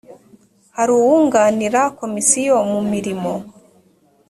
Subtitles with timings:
[0.77, 3.33] hari uwunganira komisiyo mu mirimo